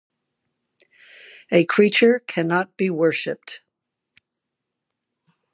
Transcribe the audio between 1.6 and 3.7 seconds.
creature cannot be worshiped.